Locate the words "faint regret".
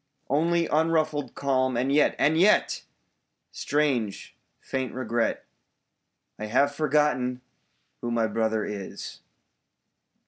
4.59-5.45